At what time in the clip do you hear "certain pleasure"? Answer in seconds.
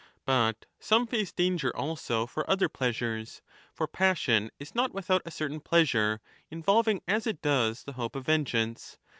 5.29-6.21